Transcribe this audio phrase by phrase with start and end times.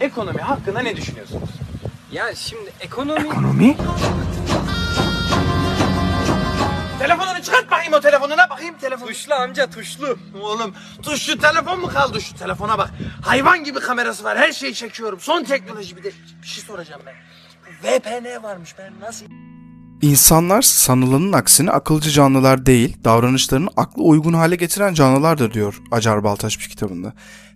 [0.00, 1.48] ekonomi hakkında ne düşünüyorsunuz?
[2.12, 3.20] Ya şimdi ekonomi...
[3.20, 3.76] Ekonomi?
[6.98, 9.08] Telefonunu çıkart bakayım o telefonuna bakayım telefonu.
[9.08, 10.18] Tuşlu amca tuşlu.
[10.40, 12.90] Oğlum tuşlu telefon mu kaldı şu telefona bak.
[13.22, 15.20] Hayvan gibi kamerası var her şeyi çekiyorum.
[15.20, 17.14] Son teknoloji bir de bir şey soracağım ben.
[17.82, 19.26] VPN varmış ben nasıl...
[20.02, 26.60] İnsanlar sanılanın aksine akılcı canlılar değil, davranışlarını akla uygun hale getiren canlılardır diyor Acar Baltaş
[26.60, 27.12] bir kitabında.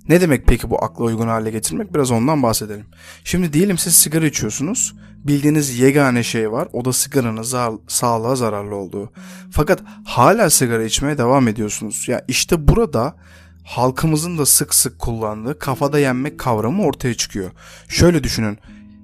[0.08, 1.94] Ne demek peki bu akla uygun hale getirmek?
[1.94, 2.86] Biraz ondan bahsedelim.
[3.24, 4.94] Şimdi diyelim siz sigara içiyorsunuz.
[5.24, 6.68] Bildiğiniz yegane şey var.
[6.72, 9.12] O da sigaranın zar- sağlığa zararlı olduğu.
[9.50, 12.04] Fakat hala sigara içmeye devam ediyorsunuz.
[12.08, 13.16] Ya işte burada
[13.64, 17.50] halkımızın da sık sık kullandığı kafada yenmek kavramı ortaya çıkıyor.
[17.88, 18.58] Şöyle düşünün.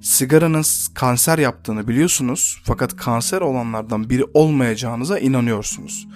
[0.06, 6.08] Sigaranın kanser yaptığını biliyorsunuz fakat kanser olanlardan biri olmayacağınıza inanıyorsunuz.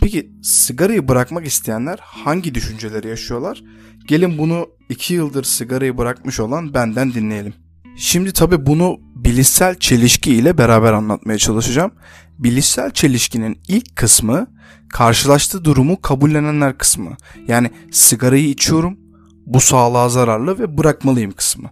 [0.00, 3.62] Peki sigarayı bırakmak isteyenler hangi düşünceleri yaşıyorlar?
[4.06, 7.54] Gelin bunu 2 yıldır sigarayı bırakmış olan benden dinleyelim.
[7.96, 11.92] Şimdi tabi bunu bilişsel çelişki ile beraber anlatmaya çalışacağım.
[12.38, 14.46] Bilişsel çelişkinin ilk kısmı
[14.88, 17.16] karşılaştığı durumu kabullenenler kısmı.
[17.48, 18.98] Yani sigarayı içiyorum,
[19.46, 21.70] bu sağlığa zararlı ve bırakmalıyım kısmı.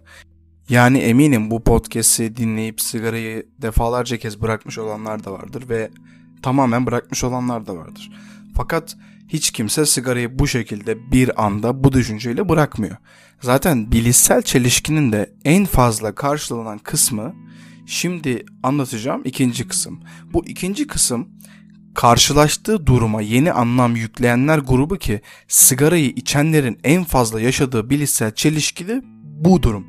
[0.69, 5.89] Yani eminim bu podcast'i dinleyip sigarayı defalarca kez bırakmış olanlar da vardır ve
[6.41, 8.11] tamamen bırakmış olanlar da vardır.
[8.55, 12.95] Fakat hiç kimse sigarayı bu şekilde bir anda bu düşünceyle bırakmıyor.
[13.41, 17.35] Zaten bilişsel çelişkinin de en fazla karşılanan kısmı
[17.85, 19.99] şimdi anlatacağım ikinci kısım.
[20.33, 21.29] Bu ikinci kısım
[21.95, 29.01] karşılaştığı duruma yeni anlam yükleyenler grubu ki sigarayı içenlerin en fazla yaşadığı bilişsel çelişki de
[29.23, 29.87] bu durum.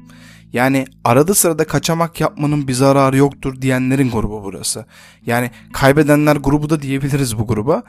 [0.53, 4.87] Yani arada sırada kaçamak yapmanın bir zararı yoktur diyenlerin grubu burası.
[5.27, 7.83] Yani kaybedenler grubu da diyebiliriz bu gruba.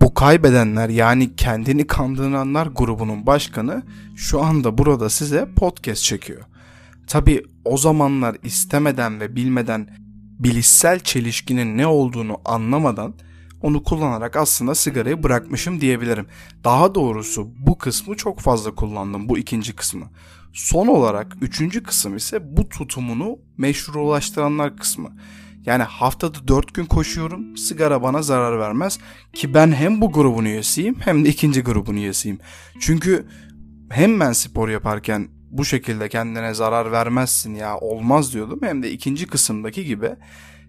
[0.00, 3.82] Bu kaybedenler yani kendini kandıranlar grubunun başkanı
[4.16, 6.42] şu anda burada size podcast çekiyor.
[7.06, 9.88] Tabi o zamanlar istemeden ve bilmeden
[10.38, 13.14] bilişsel çelişkinin ne olduğunu anlamadan
[13.62, 16.26] onu kullanarak aslında sigarayı bırakmışım diyebilirim.
[16.64, 20.06] Daha doğrusu bu kısmı çok fazla kullandım bu ikinci kısmı.
[20.52, 25.16] Son olarak üçüncü kısım ise bu tutumunu meşrulaştıranlar kısmı.
[25.66, 27.56] Yani haftada 4 gün koşuyorum.
[27.56, 28.98] Sigara bana zarar vermez.
[29.32, 32.38] Ki ben hem bu grubun üyesiyim hem de ikinci grubun üyesiyim.
[32.80, 33.26] Çünkü
[33.90, 38.60] hem ben spor yaparken bu şekilde kendine zarar vermezsin ya olmaz diyordum.
[38.62, 40.10] Hem de ikinci kısımdaki gibi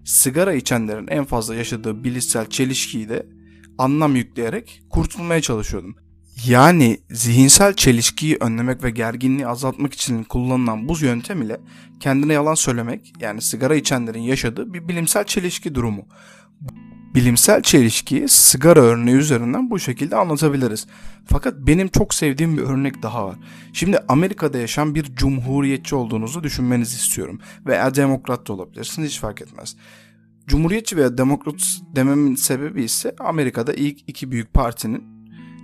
[0.06, 3.26] sigara içenlerin en fazla yaşadığı bilişsel çelişkiyi de
[3.78, 5.96] anlam yükleyerek kurtulmaya çalışıyordum.
[6.46, 11.58] Yani zihinsel çelişkiyi önlemek ve gerginliği azaltmak için kullanılan bu yöntem ile
[12.00, 16.06] kendine yalan söylemek yani sigara içenlerin yaşadığı bir bilimsel çelişki durumu.
[17.16, 20.88] Bilimsel çelişkiyi sigara örneği üzerinden bu şekilde anlatabiliriz.
[21.26, 23.36] Fakat benim çok sevdiğim bir örnek daha var.
[23.74, 27.40] Şimdi Amerika'da yaşayan bir cumhuriyetçi olduğunuzu düşünmenizi istiyorum.
[27.66, 29.76] Veya demokrat da olabilirsiniz hiç fark etmez.
[30.48, 31.62] Cumhuriyetçi veya demokrat
[31.96, 35.11] dememin sebebi ise Amerika'da ilk iki büyük partinin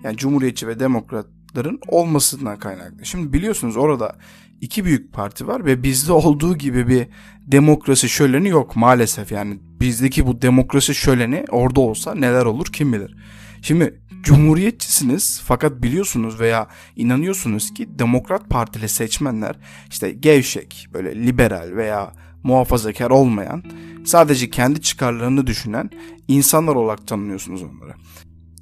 [0.04, 3.06] yani Cumhuriyetçi ve Demokratların olmasından kaynaklı.
[3.06, 4.16] Şimdi biliyorsunuz orada
[4.62, 7.08] iki büyük parti var ve bizde olduğu gibi bir
[7.40, 9.32] demokrasi şöleni yok maalesef.
[9.32, 13.16] Yani bizdeki bu demokrasi şöleni orada olsa neler olur kim bilir.
[13.62, 19.56] Şimdi cumhuriyetçisiniz fakat biliyorsunuz veya inanıyorsunuz ki Demokrat Partili seçmenler
[19.90, 22.12] işte gevşek, böyle liberal veya
[22.44, 23.64] muhafazakar olmayan,
[24.06, 25.90] sadece kendi çıkarlarını düşünen
[26.28, 27.94] insanlar olarak tanımlıyorsunuz onları.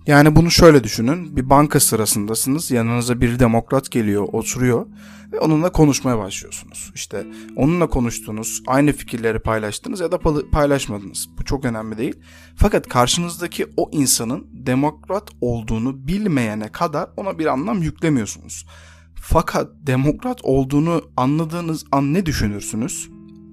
[0.07, 1.35] Yani bunu şöyle düşünün.
[1.35, 2.71] Bir banka sırasındasınız.
[2.71, 4.85] Yanınıza bir demokrat geliyor, oturuyor
[5.33, 6.91] ve onunla konuşmaya başlıyorsunuz.
[6.95, 10.19] İşte onunla konuştunuz, aynı fikirleri paylaştınız ya da
[10.51, 11.29] paylaşmadınız.
[11.39, 12.15] Bu çok önemli değil.
[12.55, 18.65] Fakat karşınızdaki o insanın demokrat olduğunu bilmeyene kadar ona bir anlam yüklemiyorsunuz.
[19.15, 23.09] Fakat demokrat olduğunu anladığınız an ne düşünürsünüz?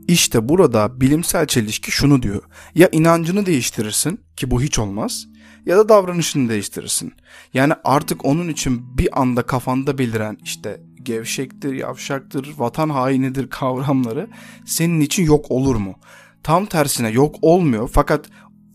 [0.08, 2.42] İşte burada bilimsel çelişki şunu diyor.
[2.74, 5.26] Ya inancını değiştirirsin ki bu hiç olmaz
[5.66, 7.12] ya da davranışını değiştirirsin.
[7.54, 14.28] Yani artık onun için bir anda kafanda beliren işte gevşektir, yavşaktır, vatan hainidir kavramları
[14.64, 15.94] senin için yok olur mu?
[16.42, 18.26] Tam tersine yok olmuyor fakat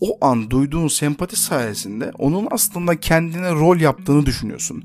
[0.02, 4.84] o an duyduğun sempati sayesinde onun aslında kendine rol yaptığını düşünüyorsun.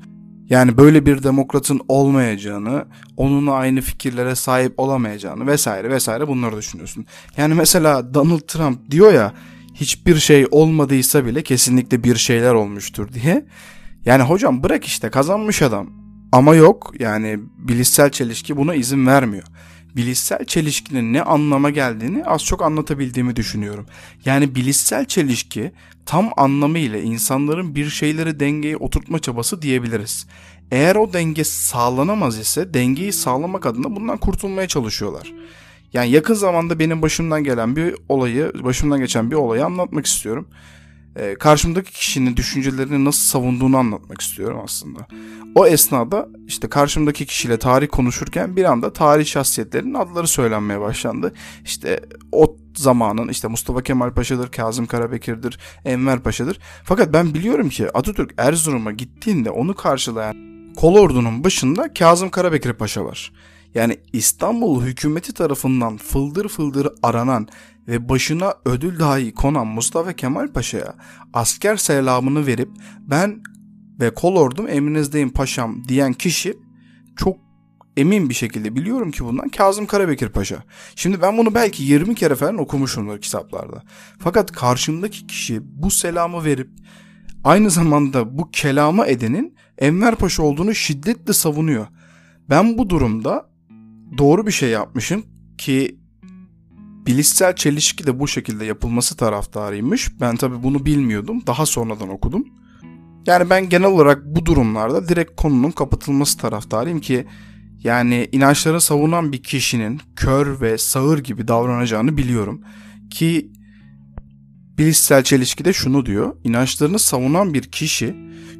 [0.49, 2.85] Yani böyle bir demokratın olmayacağını,
[3.17, 7.05] onunla aynı fikirlere sahip olamayacağını vesaire vesaire bunları düşünüyorsun.
[7.37, 9.33] Yani mesela Donald Trump diyor ya
[9.73, 13.45] hiçbir şey olmadıysa bile kesinlikle bir şeyler olmuştur diye.
[14.05, 15.89] Yani hocam bırak işte kazanmış adam.
[16.31, 19.43] Ama yok yani bilişsel çelişki buna izin vermiyor.
[19.95, 23.85] Bilişsel çelişkinin ne anlama geldiğini az çok anlatabildiğimi düşünüyorum.
[24.25, 25.71] Yani bilişsel çelişki
[26.05, 30.27] tam anlamıyla insanların bir şeyleri dengeye oturtma çabası diyebiliriz.
[30.71, 35.33] Eğer o denge sağlanamaz ise dengeyi sağlamak adına bundan kurtulmaya çalışıyorlar.
[35.93, 40.47] Yani yakın zamanda benim başımdan gelen bir olayı, başımdan geçen bir olayı anlatmak istiyorum.
[41.15, 45.07] Ee, karşımdaki kişinin düşüncelerini nasıl savunduğunu anlatmak istiyorum aslında.
[45.55, 51.33] O esnada işte karşımdaki kişiyle tarih konuşurken bir anda tarih şahsiyetlerinin adları söylenmeye başlandı.
[51.65, 51.99] İşte
[52.31, 56.59] o zamanın işte Mustafa Kemal Paşa'dır, Kazım Karabekir'dir, Enver Paşa'dır.
[56.83, 60.35] Fakat ben biliyorum ki Atatürk Erzurum'a gittiğinde onu karşılayan
[60.75, 63.31] kolordunun başında Kazım Karabekir Paşa var.
[63.75, 67.47] Yani İstanbul hükümeti tarafından fıldır fıldır aranan
[67.87, 70.95] ve başına ödül dahi konan Mustafa Kemal Paşa'ya
[71.33, 73.41] asker selamını verip ben
[73.99, 76.57] ve kolordum emrinizdeyim paşam diyen kişi
[77.15, 77.37] çok
[77.97, 80.63] emin bir şekilde biliyorum ki bundan Kazım Karabekir Paşa.
[80.95, 83.83] Şimdi ben bunu belki 20 kere falan okumuşumdur kitaplarda.
[84.19, 86.69] Fakat karşımdaki kişi bu selamı verip
[87.43, 91.87] aynı zamanda bu kelamı edenin Enver Paşa olduğunu şiddetle savunuyor.
[92.49, 93.52] Ben bu durumda
[94.17, 95.25] doğru bir şey yapmışım
[95.57, 95.99] ki
[97.07, 100.19] bilişsel çelişki de bu şekilde yapılması taraftarıymış.
[100.19, 101.41] Ben tabi bunu bilmiyordum.
[101.47, 102.45] Daha sonradan okudum.
[103.25, 107.27] Yani ben genel olarak bu durumlarda direkt konunun kapatılması taraftarıyım ki
[107.83, 112.61] yani inançları savunan bir kişinin kör ve sağır gibi davranacağını biliyorum.
[113.09, 113.51] Ki
[114.77, 116.35] bilişsel çelişki de şunu diyor.
[116.43, 118.15] İnançlarını savunan bir kişi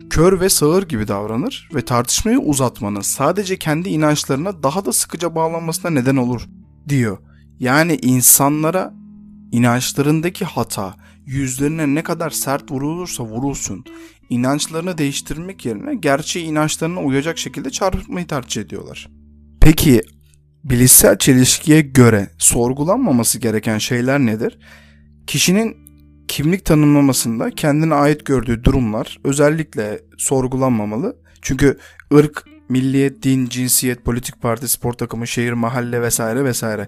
[0.10, 5.92] kör ve sağır gibi davranır ve tartışmayı uzatmanın sadece kendi inançlarına daha da sıkıca bağlanmasına
[5.92, 6.42] neden olur
[6.90, 7.18] diyor.
[7.60, 8.94] Yani insanlara
[9.52, 10.96] inançlarındaki hata
[11.26, 13.86] yüzlerine ne kadar sert vurulursa vurulsun
[14.30, 19.10] inançlarını değiştirmek yerine gerçeği inançlarına uyacak şekilde çarpıtmayı tercih ediyorlar.
[19.62, 20.02] Peki
[20.64, 24.60] bilişsel çelişkiye göre sorgulanmaması gereken şeyler nedir?
[25.28, 25.83] Kişinin
[26.34, 31.16] kimlik tanımlamasında kendine ait gördüğü durumlar özellikle sorgulanmamalı.
[31.42, 31.78] Çünkü
[32.14, 36.88] ırk, milliyet, din, cinsiyet, politik parti, spor takımı, şehir, mahalle vesaire vesaire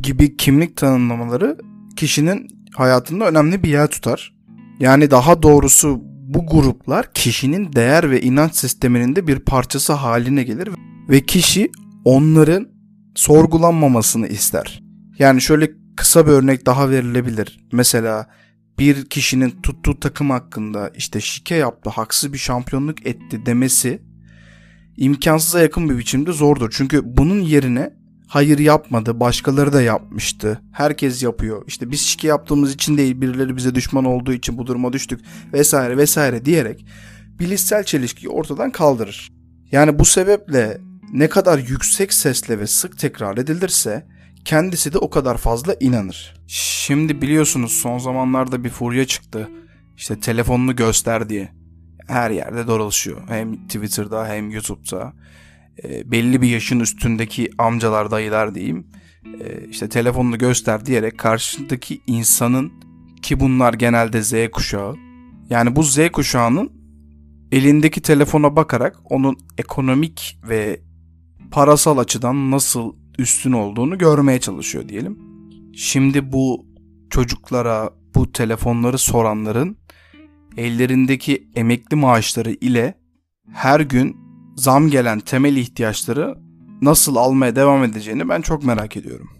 [0.00, 1.58] gibi kimlik tanımlamaları
[1.96, 4.34] kişinin hayatında önemli bir yer tutar.
[4.80, 10.68] Yani daha doğrusu bu gruplar kişinin değer ve inanç sisteminin de bir parçası haline gelir
[11.08, 11.70] ve kişi
[12.04, 12.68] onların
[13.14, 14.82] sorgulanmamasını ister.
[15.18, 17.66] Yani şöyle kısa bir örnek daha verilebilir.
[17.72, 18.26] Mesela
[18.78, 24.02] bir kişinin tuttuğu takım hakkında işte şike yaptı, haksız bir şampiyonluk etti demesi
[24.96, 26.72] imkansıza yakın bir biçimde zordur.
[26.76, 27.92] Çünkü bunun yerine
[28.28, 30.60] hayır yapmadı, başkaları da yapmıştı.
[30.72, 31.64] Herkes yapıyor.
[31.66, 35.20] İşte biz şike yaptığımız için değil, birileri bize düşman olduğu için bu duruma düştük
[35.52, 36.86] vesaire vesaire diyerek
[37.40, 39.32] bilişsel çelişkiyi ortadan kaldırır.
[39.72, 40.80] Yani bu sebeple
[41.12, 44.06] ne kadar yüksek sesle ve sık tekrar edilirse
[44.44, 46.34] kendisi de o kadar fazla inanır.
[46.46, 49.50] Şimdi biliyorsunuz son zamanlarda bir furya çıktı.
[49.96, 51.52] İşte telefonunu göster diye.
[52.08, 53.28] Her yerde dolaşıyor.
[53.28, 55.12] Hem Twitter'da hem YouTube'da.
[55.84, 58.86] E, belli bir yaşın üstündeki amcalar, dayılar diyeyim.
[59.40, 62.72] E, işte telefonunu göster diyerek karşındaki insanın
[63.22, 64.94] ki bunlar genelde Z kuşağı.
[65.50, 66.72] Yani bu Z kuşağının
[67.52, 70.80] elindeki telefona bakarak onun ekonomik ve
[71.50, 75.18] parasal açıdan nasıl üstün olduğunu görmeye çalışıyor diyelim.
[75.74, 76.66] Şimdi bu
[77.10, 79.76] çocuklara bu telefonları soranların
[80.56, 82.94] ellerindeki emekli maaşları ile
[83.52, 84.16] her gün
[84.56, 86.38] zam gelen temel ihtiyaçları
[86.82, 89.30] nasıl almaya devam edeceğini ben çok merak ediyorum.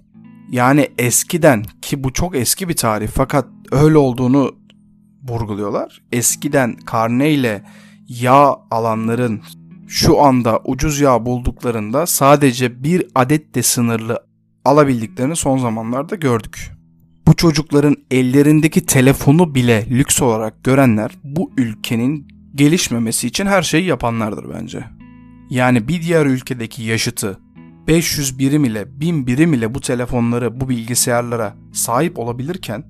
[0.50, 4.56] Yani eskiden ki bu çok eski bir tarih fakat öyle olduğunu
[5.28, 6.02] vurguluyorlar.
[6.12, 7.64] Eskiden karneyle
[8.08, 9.42] yağ alanların
[9.88, 14.18] şu anda ucuz yağ bulduklarında sadece bir adet de sınırlı
[14.64, 16.70] alabildiklerini son zamanlarda gördük.
[17.26, 24.54] Bu çocukların ellerindeki telefonu bile lüks olarak görenler bu ülkenin gelişmemesi için her şeyi yapanlardır
[24.54, 24.84] bence.
[25.50, 27.38] Yani bir diğer ülkedeki yaşıtı
[27.88, 32.84] 500 birim ile 1000 birim ile bu telefonları, bu bilgisayarlara sahip olabilirken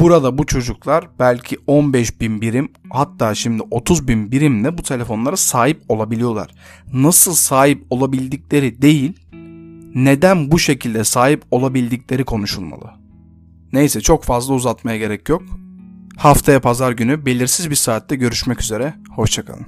[0.00, 5.82] burada bu çocuklar belki 15 bin birim hatta şimdi 30 bin birimle bu telefonlara sahip
[5.88, 6.50] olabiliyorlar.
[6.92, 9.12] Nasıl sahip olabildikleri değil,
[9.94, 12.90] neden bu şekilde sahip olabildikleri konuşulmalı.
[13.72, 15.42] Neyse çok fazla uzatmaya gerek yok.
[16.16, 18.94] Haftaya pazar günü belirsiz bir saatte görüşmek üzere.
[19.10, 19.66] Hoşçakalın.